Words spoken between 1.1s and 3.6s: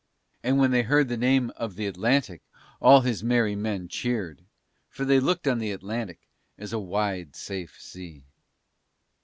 name of the Atlantic all his merry